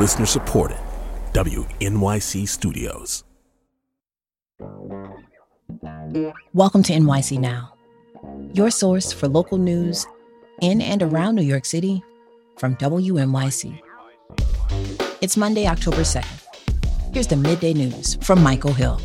[0.00, 0.78] Listener supported.
[1.34, 3.22] WNYC Studios.
[6.54, 7.74] Welcome to NYC Now,
[8.54, 10.06] your source for local news
[10.62, 12.02] in and around New York City
[12.56, 13.78] from WNYC.
[15.20, 16.46] It's Monday, October 2nd.
[17.12, 18.98] Here's the midday news from Michael Hill.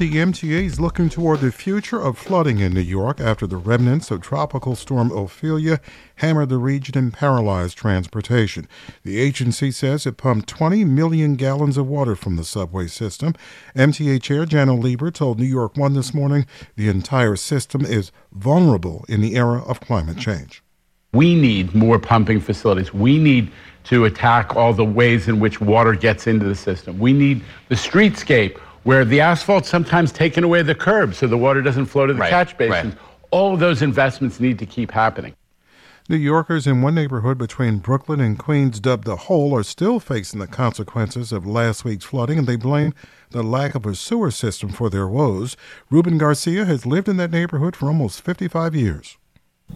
[0.00, 4.10] The MTA is looking toward the future of flooding in New York after the remnants
[4.10, 5.78] of Tropical Storm Ophelia
[6.14, 8.66] hammered the region and paralyzed transportation.
[9.02, 13.34] The agency says it pumped 20 million gallons of water from the subway system.
[13.76, 16.46] MTA Chair Janno Lieber told New York One this morning
[16.76, 20.62] the entire system is vulnerable in the era of climate change.
[21.12, 22.94] We need more pumping facilities.
[22.94, 23.52] We need
[23.84, 26.98] to attack all the ways in which water gets into the system.
[26.98, 31.62] We need the streetscape where the asphalt's sometimes taken away the curb so the water
[31.62, 32.94] doesn't flow to the Right, catch basins.
[32.94, 33.02] right.
[33.30, 35.34] All of those investments need to keep happening.
[36.08, 40.40] New Yorkers in one neighborhood between Brooklyn and Queens, dubbed the Hole, are still facing
[40.40, 42.92] the consequences of last week's flooding, and they blame
[43.30, 45.56] the lack of a sewer system for their woes.
[45.88, 49.18] Ruben Garcia has lived in that neighborhood for almost 55 years.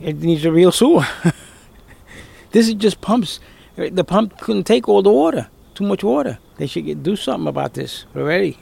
[0.02, 1.06] It needs a real sewer.
[2.50, 3.38] this is just pumps.
[3.76, 5.48] The pump couldn't take all the water.
[5.74, 6.38] Too much water.
[6.56, 8.58] They should get, do something about this already.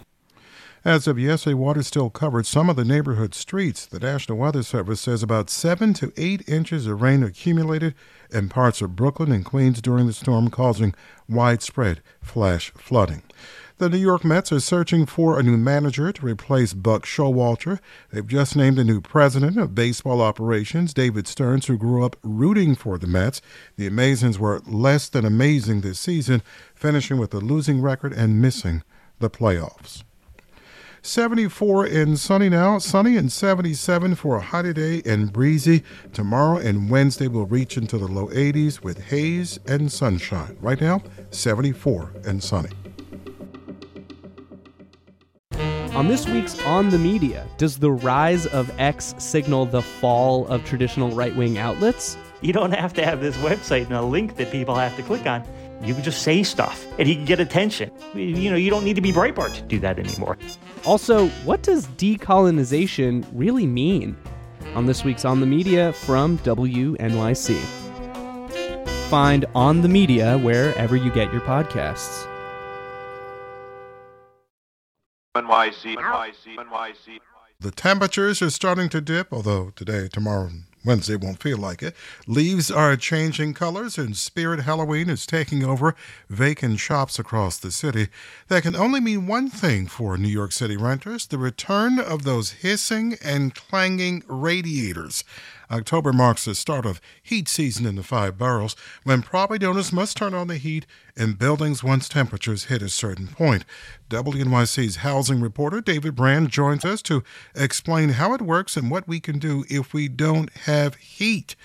[0.84, 3.86] As of yesterday, water still covered some of the neighborhood streets.
[3.86, 7.94] The National Weather Service says about seven to eight inches of rain accumulated
[8.32, 10.92] in parts of Brooklyn and Queens during the storm, causing
[11.28, 13.22] widespread flash flooding.
[13.78, 17.78] The New York Mets are searching for a new manager to replace Buck Showalter.
[18.10, 22.74] They've just named a new president of baseball operations, David Stearns, who grew up rooting
[22.74, 23.40] for the Mets.
[23.76, 26.42] The Amazins were less than amazing this season,
[26.74, 28.82] finishing with a losing record and missing
[29.20, 30.02] the playoffs.
[31.04, 35.82] 74 and sunny now, sunny and 77 for a hot day and breezy.
[36.12, 40.56] Tomorrow and Wednesday will reach into the low 80s with haze and sunshine.
[40.60, 42.70] Right now, 74 and sunny.
[45.94, 50.64] On this week's On the Media, does the rise of X signal the fall of
[50.64, 52.16] traditional right wing outlets?
[52.42, 55.26] You don't have to have this website and a link that people have to click
[55.26, 55.44] on.
[55.82, 57.90] You can just say stuff and you can get attention.
[58.14, 60.36] You know, you don't need to be Breitbart to do that anymore.
[60.84, 64.16] Also, what does decolonization really mean?
[64.74, 67.58] On this week's On the Media from WNYC.
[69.08, 72.26] Find On the Media wherever you get your podcasts.
[75.34, 77.18] NYC, NYC, NYC.
[77.60, 81.94] The temperatures are starting to dip, although today, tomorrow, and Wednesday won't feel like it.
[82.26, 85.94] Leaves are changing colors, and Spirit Halloween is taking over
[86.28, 88.08] vacant shops across the city.
[88.48, 92.50] That can only mean one thing for New York City renters the return of those
[92.50, 95.24] hissing and clanging radiators.
[95.72, 100.16] October marks the start of heat season in the five boroughs, when property owners must
[100.16, 100.84] turn on the heat
[101.16, 103.64] in buildings once temperatures hit a certain point.
[104.10, 107.22] WNYC's housing reporter David Brand joins us to
[107.54, 111.56] explain how it works and what we can do if we don't have heat.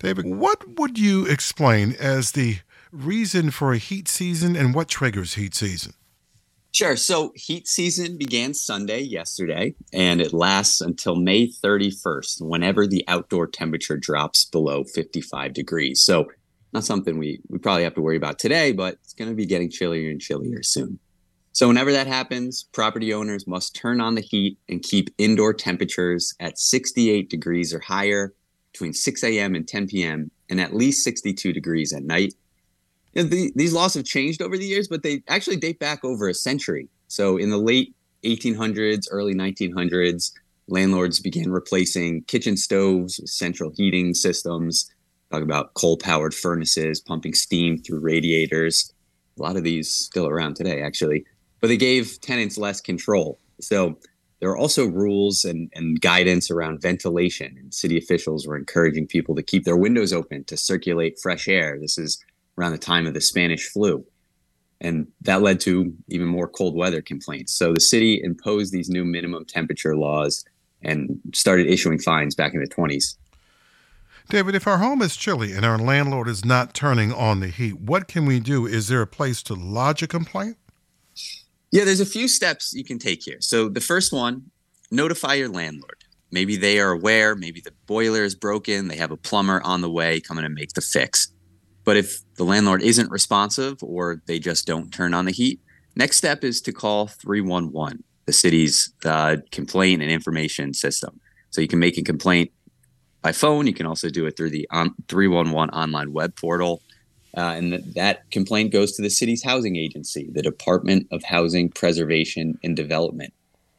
[0.00, 2.58] David, what would you explain as the
[2.90, 5.94] reason for a heat season and what triggers heat season?
[6.78, 6.94] Sure.
[6.94, 13.48] So heat season began Sunday yesterday, and it lasts until May 31st, whenever the outdoor
[13.48, 16.04] temperature drops below 55 degrees.
[16.04, 16.30] So
[16.72, 19.44] not something we, we probably have to worry about today, but it's going to be
[19.44, 21.00] getting chillier and chillier soon.
[21.50, 26.32] So whenever that happens, property owners must turn on the heat and keep indoor temperatures
[26.38, 28.34] at 68 degrees or higher
[28.70, 29.56] between 6 a.m.
[29.56, 30.30] and 10 p.m.
[30.48, 32.34] and at least 62 degrees at night.
[33.18, 36.04] You know, the, these laws have changed over the years, but they actually date back
[36.04, 36.88] over a century.
[37.08, 37.92] So in the late
[38.22, 40.30] 1800s, early 1900s,
[40.68, 44.88] landlords began replacing kitchen stoves with central heating systems.
[45.32, 48.92] Talk about coal-powered furnaces, pumping steam through radiators.
[49.36, 51.24] A lot of these still around today, actually.
[51.60, 53.40] But they gave tenants less control.
[53.60, 53.98] So
[54.38, 59.34] there are also rules and, and guidance around ventilation, and city officials were encouraging people
[59.34, 61.78] to keep their windows open to circulate fresh air.
[61.80, 62.24] This is
[62.58, 64.04] around the time of the Spanish flu.
[64.80, 67.52] And that led to even more cold weather complaints.
[67.52, 70.44] So the city imposed these new minimum temperature laws
[70.82, 73.16] and started issuing fines back in the 20s.
[74.28, 77.80] David, if our home is chilly and our landlord is not turning on the heat,
[77.80, 78.66] what can we do?
[78.66, 80.58] Is there a place to lodge a complaint?
[81.72, 83.38] Yeah, there's a few steps you can take here.
[83.40, 84.50] So the first one,
[84.90, 86.04] notify your landlord.
[86.30, 89.90] Maybe they are aware, maybe the boiler is broken, they have a plumber on the
[89.90, 91.28] way coming to make the fix.
[91.84, 95.60] But if the landlord isn't responsive or they just don't turn on the heat,
[95.96, 101.18] next step is to call 311, the city's uh, complaint and information system.
[101.50, 102.52] So you can make a complaint
[103.22, 103.66] by phone.
[103.66, 106.82] You can also do it through the on, 311 online web portal.
[107.36, 111.68] Uh, and th- that complaint goes to the city's housing agency, the Department of Housing
[111.68, 113.32] Preservation and Development.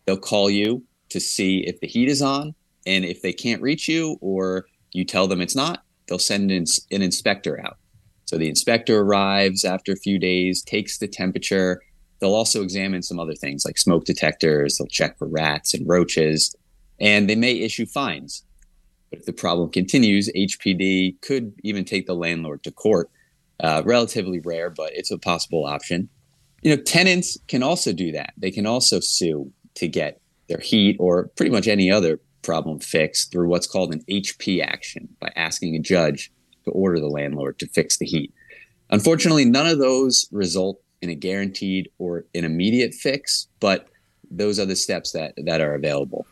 [0.06, 2.54] They'll call you to see if the heat is on,
[2.86, 6.66] and if they can't reach you or you tell them it's not, they'll send an,
[6.92, 7.78] an inspector out.
[8.30, 11.82] So the inspector arrives after a few days, takes the temperature.
[12.20, 14.78] They'll also examine some other things like smoke detectors.
[14.78, 16.56] They'll check for rats and roaches,
[17.00, 18.44] and they may issue fines.
[19.10, 23.10] But if the problem continues, HPD could even take the landlord to court.
[23.62, 26.08] Uh, relatively rare, but it's a possible option.
[26.62, 28.34] You know, tenants can also do that.
[28.38, 33.32] They can also sue to get their heat or pretty much any other problem fixed
[33.32, 36.32] through what's called an HP action by asking a judge
[36.66, 38.34] to order the landlord to fix the heat.
[38.90, 43.88] Unfortunately, none of those result in a guaranteed or an immediate fix, but
[44.30, 46.26] those are the steps that, that are available.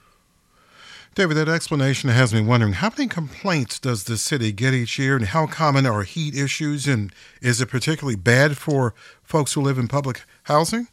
[1.15, 5.15] David, that explanation has me wondering how many complaints does the city get each year,
[5.15, 9.79] and how common are heat issues, and is it particularly bad for folks who live
[9.79, 10.87] in public housing?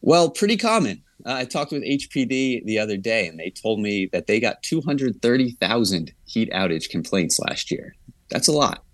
[0.00, 1.04] Well, pretty common.
[1.24, 4.62] Uh, I talked with HPD the other day, and they told me that they got
[4.62, 7.94] 230,000 heat outage complaints last year.
[8.30, 8.84] That's a lot.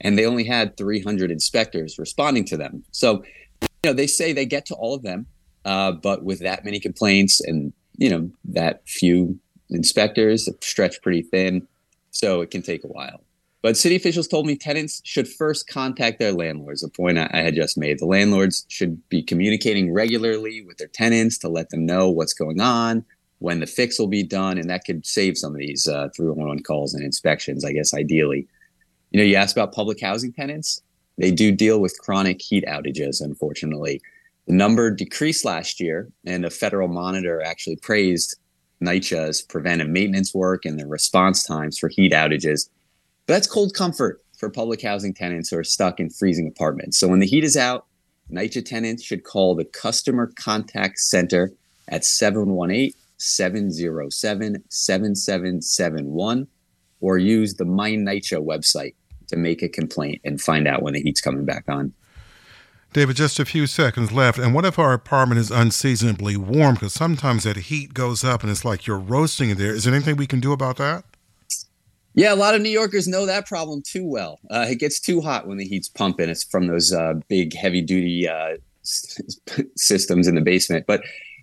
[0.00, 2.84] And they only had 300 inspectors responding to them.
[2.90, 3.24] So,
[3.62, 5.26] you know, they say they get to all of them,
[5.64, 9.38] uh, but with that many complaints and, you know, that few
[9.70, 11.66] inspectors stretch pretty thin,
[12.10, 13.20] so it can take a while.
[13.62, 17.54] But city officials told me tenants should first contact their landlords, a point I, had
[17.54, 17.98] just made.
[17.98, 22.60] The landlords should be communicating regularly with their tenants to let them know what's going
[22.60, 23.06] on,
[23.38, 26.62] when the fix will be done, and that could save some of these uh, 311
[26.62, 28.46] calls and inspections, I guess, ideally.
[29.14, 30.82] You know, you asked about public housing tenants.
[31.18, 34.02] They do deal with chronic heat outages, unfortunately.
[34.48, 38.36] The number decreased last year, and a federal monitor actually praised
[38.82, 42.68] NYCHA's preventive maintenance work and the response times for heat outages.
[43.26, 46.98] But that's cold comfort for public housing tenants who are stuck in freezing apartments.
[46.98, 47.86] So when the heat is out,
[48.32, 51.52] NYCHA tenants should call the Customer Contact Center
[51.86, 56.48] at 718 707 7771
[57.00, 58.94] or use the My NYCHA website
[59.28, 61.92] to make a complaint and find out when the heat's coming back on.
[62.94, 64.38] David, just a few seconds left.
[64.38, 66.74] And what if our apartment is unseasonably warm?
[66.74, 69.74] Because sometimes that heat goes up and it's like you're roasting in there.
[69.74, 71.04] Is there anything we can do about that?
[72.14, 74.38] Yeah, a lot of New Yorkers know that problem too well.
[74.48, 76.28] Uh, it gets too hot when the heat's pumping.
[76.28, 78.58] It's from those uh, big, heavy duty uh,
[79.76, 80.86] systems in the basement.
[80.86, 81.02] But,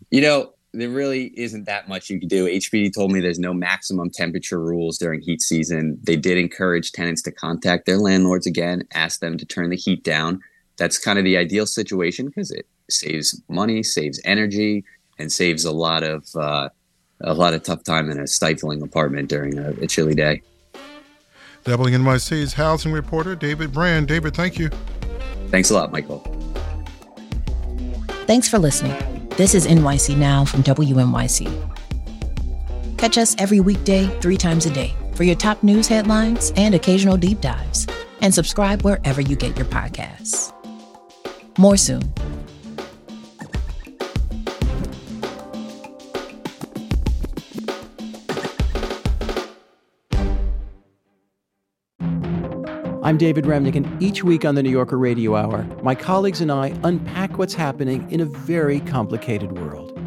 [0.09, 2.45] you know, there really isn't that much you can do.
[2.45, 5.97] HPD told me there's no maximum temperature rules during heat season.
[6.01, 10.03] They did encourage tenants to contact their landlords again, ask them to turn the heat
[10.03, 10.41] down
[10.81, 14.83] that's kind of the ideal situation because it saves money, saves energy,
[15.19, 16.69] and saves a lot of uh,
[17.21, 20.41] a lot of tough time in a stifling apartment during a, a chilly day.
[21.65, 24.07] WNYC's housing reporter David Brand.
[24.07, 24.69] David, thank you.
[25.49, 26.19] Thanks a lot, Michael.
[28.25, 29.10] Thanks for listening.
[29.37, 31.47] This is NYC Now from WNYC.
[32.97, 37.15] Catch us every weekday, three times a day, for your top news headlines and occasional
[37.15, 37.87] deep dives.
[38.19, 40.53] And subscribe wherever you get your podcasts.
[41.57, 42.13] More soon.
[53.03, 56.51] I'm David Remnick, and each week on the New Yorker Radio Hour, my colleagues and
[56.51, 59.99] I unpack what's happening in a very complicated world.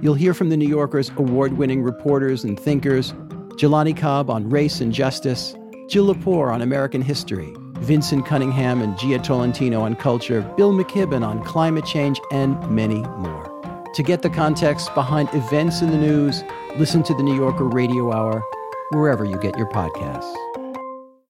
[0.00, 3.12] You'll hear from the New Yorker's award winning reporters and thinkers
[3.58, 5.54] Jelani Cobb on race and justice,
[5.88, 11.44] Jill Lepore on American history, Vinson Cunningham and Jia Tolentino on culture, Bill McKibben on
[11.44, 13.44] climate change, and many more.
[13.92, 16.42] To get the context behind events in the news,
[16.78, 18.42] listen to the New Yorker Radio Hour
[18.92, 20.47] wherever you get your podcasts.